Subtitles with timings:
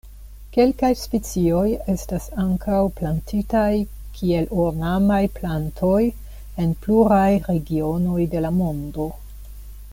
[0.55, 3.67] Kelkaj specioj estas ankaŭ plantitaj
[4.17, 6.01] kiel ornamaj plantoj
[6.65, 9.09] en pluraj regionoj de la mondo.